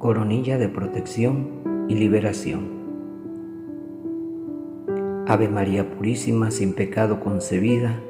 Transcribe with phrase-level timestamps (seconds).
[0.00, 2.70] coronilla de protección y liberación.
[5.26, 8.00] Ave María Purísima, sin pecado concebida,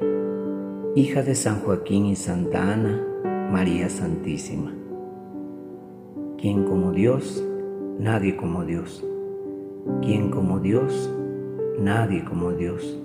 [0.94, 3.04] hija de San Joaquín y Santa Ana,
[3.50, 4.72] María Santísima.
[6.38, 7.44] ¿Quién como Dios?
[7.98, 9.04] Nadie como Dios.
[10.00, 11.12] ¿Quién como Dios?
[11.80, 13.00] Nadie como Dios.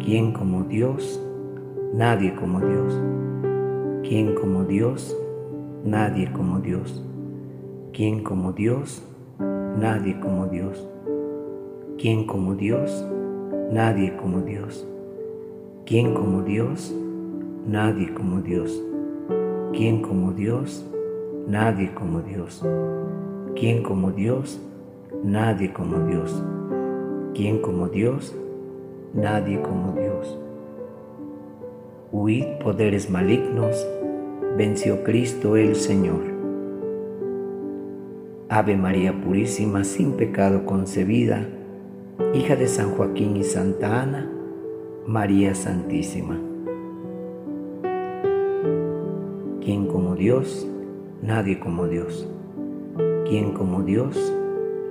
[0.00, 1.24] ¿Quién como Dios?
[1.94, 3.00] Nadie como Dios.
[4.02, 5.16] ¿Quién como Dios?
[5.84, 7.04] Nadie como Dios.
[7.92, 9.02] ¿Quién como Dios?
[9.38, 10.88] Nadie como Dios.
[11.98, 13.06] ¿Quién como Dios?
[13.70, 14.88] Nadie como Dios.
[15.84, 16.90] ¿Quién como Dios?
[17.66, 18.82] Nadie como Dios.
[19.74, 20.86] ¿Quién como Dios?
[21.46, 22.64] Nadie como Dios.
[23.56, 24.58] ¿Quién como Dios?
[25.22, 26.42] Nadie como Dios.
[27.34, 28.34] ¿Quién como Dios?
[29.12, 30.38] Nadie como Dios.
[32.10, 33.86] Huid poderes malignos,
[34.56, 36.31] venció Cristo el Señor.
[38.54, 41.48] Ave María Purísima, sin pecado concebida,
[42.34, 44.30] hija de San Joaquín y Santa Ana,
[45.06, 46.38] María Santísima.
[49.64, 50.68] ¿Quién como Dios?
[51.22, 52.28] Nadie como Dios.
[53.26, 54.30] ¿Quién como Dios?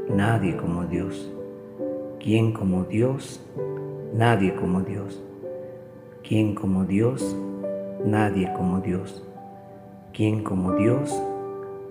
[0.09, 1.31] Nadie como Dios.
[2.19, 3.45] ¿Quién como Dios?
[4.11, 5.23] Nadie como Dios.
[6.27, 7.37] ¿Quién como Dios?
[8.03, 9.23] Nadie como Dios.
[10.13, 11.15] ¿Quién como Dios?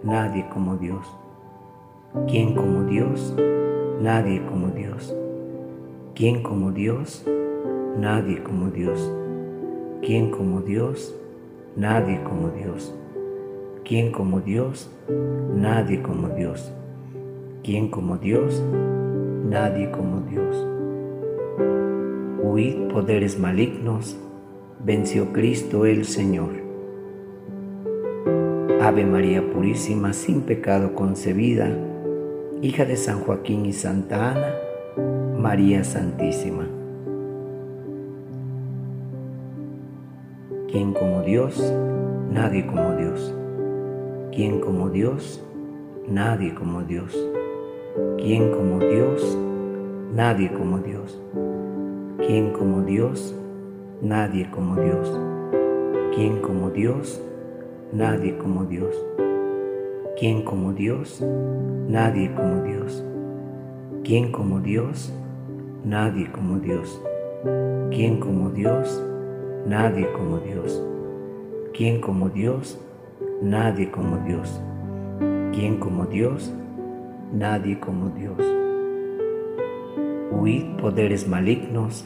[0.03, 1.07] Nadie como Dios.
[2.27, 3.37] ¿Quién como Dios?
[4.01, 5.15] Nadie como Dios.
[6.17, 7.25] ¿Quién como Dios?
[7.97, 9.13] Nadie como Dios.
[10.03, 11.15] ¿Quién como Dios?
[11.77, 12.93] Nadie como Dios.
[13.85, 14.91] ¿Quién como Dios?
[15.55, 16.73] Nadie como Dios.
[17.63, 18.61] ¿Quién como Dios?
[19.49, 20.67] Nadie como Dios.
[22.43, 24.19] Huid poderes malignos,
[24.85, 26.51] venció Cristo el Señor.
[28.81, 31.69] Ave María Purísima, sin pecado concebida,
[32.63, 34.55] hija de San Joaquín y Santa Ana,
[35.39, 36.69] María Santísima.
[40.71, 41.59] ¿Quién como Dios?
[42.31, 43.35] Nadie como Dios.
[44.31, 45.43] ¿Quién como Dios?
[46.07, 47.17] Nadie como Dios.
[48.19, 49.39] ¿Quién como Dios?
[50.15, 51.19] Nadie como Dios.
[52.19, 53.35] ¿Quién como Dios?
[54.03, 55.19] Nadie como Dios.
[56.15, 57.23] ¿Quién como Dios?
[57.93, 58.95] Nadie como Dios.
[60.21, 61.25] ¿Quién como Dios?
[61.89, 63.03] Nadie como Dios.
[64.05, 65.11] ¿Quién como Dios?
[65.83, 67.01] nadie como Dios.
[67.91, 69.03] ¿Quién como Dios?
[69.67, 70.85] Nadie como Dios.
[71.73, 72.79] ¿Quién como Dios?
[73.41, 74.61] Nadie como Dios.
[75.55, 76.53] ¿Quién como Dios?
[77.33, 78.45] Nadie como Dios.
[80.33, 82.05] Huid poderes malignos,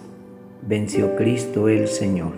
[0.63, 2.35] venció Cristo el Señor.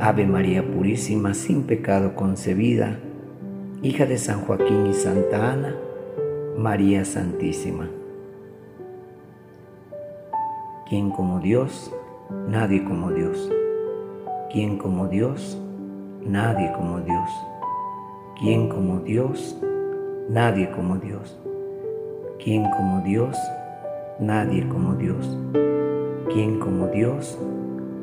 [0.00, 2.98] Ave María Purísima, sin pecado concebida,
[3.82, 5.74] hija de San Joaquín y Santa Ana,
[6.56, 7.88] María Santísima.
[10.88, 11.92] ¿Quién como Dios?
[12.48, 13.50] Nadie como Dios.
[14.52, 15.58] ¿Quién como Dios?
[16.24, 17.28] Nadie como Dios.
[18.38, 19.58] ¿Quién como Dios?
[20.28, 21.36] Nadie como Dios.
[22.38, 23.36] ¿Quién como Dios?
[24.20, 25.38] Nadie como Dios.
[26.32, 27.36] ¿Quién como Dios?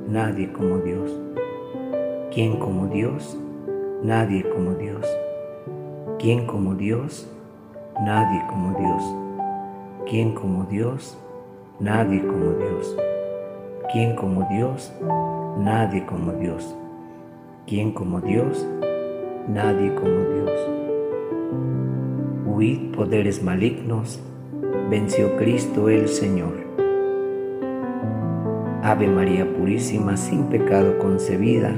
[0.10, 1.18] Nadie como Dios.
[2.34, 3.38] ¿Quién como Dios?
[4.04, 5.06] Nadie como Dios.
[6.20, 7.28] ¿Quién como Dios?
[8.06, 9.04] Nadie como Dios.
[10.06, 11.18] ¿Quién como Dios?
[11.80, 12.98] nadie como Dios.
[13.92, 14.92] ¿Quién como Dios?
[15.58, 16.76] Nadie como Dios.
[17.66, 18.68] ¿Quién como Dios?
[19.48, 20.52] Nadie como Dios.
[22.46, 24.20] Huid poderes malignos,
[24.90, 26.68] venció Cristo el Señor.
[28.84, 31.76] Ave María Purísima, sin pecado concebida,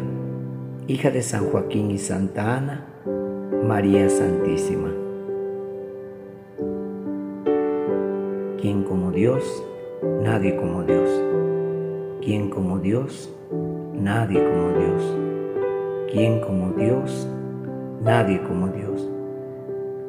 [0.87, 2.87] hija de San Joaquín y Santa Ana,
[3.67, 4.89] María Santísima.
[8.59, 9.63] ¿Quién como Dios?
[10.23, 11.09] nadie como Dios.
[12.21, 13.29] ¿Quién como Dios?
[13.93, 15.17] Nadie como Dios.
[16.11, 17.27] ¿Quién como Dios?
[18.03, 19.09] Nadie como Dios.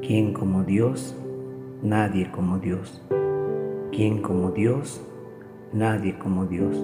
[0.00, 1.15] ¿Quién como Dios?
[1.82, 3.03] Nadie como Dios.
[3.93, 5.00] ¿Quién como Dios?
[5.73, 6.77] Nadie como Dios.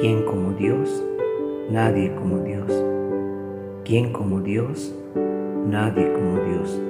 [0.00, 1.04] ¿Quién como Dios?
[1.70, 2.84] Nadie como Dios.
[3.84, 4.94] ¿Quién como Dios?
[5.66, 6.80] Nadie como Dios.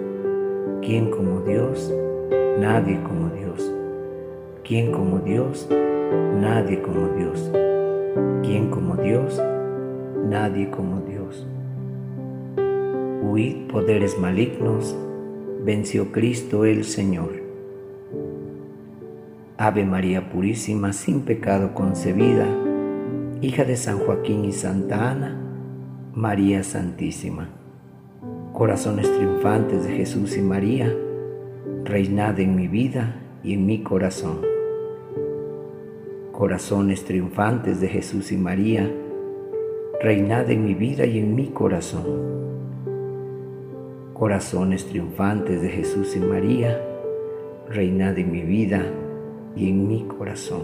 [0.80, 1.92] ¿Quién como Dios?
[2.58, 3.70] Nadie como Dios.
[4.64, 5.68] ¿Quién como Dios?
[6.40, 7.50] Nadie como Dios.
[8.42, 9.40] ¿Quién como Dios?
[10.26, 11.46] Nadie como Dios.
[13.22, 14.96] Huid poderes malignos,
[15.64, 17.42] venció Cristo el Señor.
[19.58, 22.46] Ave María Purísima, sin pecado concebida,
[23.42, 25.38] hija de San Joaquín y Santa Ana,
[26.14, 27.61] María Santísima.
[28.62, 30.96] Corazones triunfantes de Jesús y María,
[31.82, 34.38] reinad en mi vida y en mi corazón.
[36.30, 38.88] Corazones triunfantes de Jesús y María,
[40.00, 42.04] reinad en mi vida y en mi corazón.
[44.14, 46.80] Corazones triunfantes de Jesús y María,
[47.68, 48.86] reinad en mi vida
[49.56, 50.62] y en mi corazón.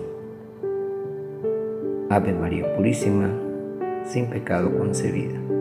[2.10, 3.28] Ave María Purísima,
[4.04, 5.57] sin pecado concebida.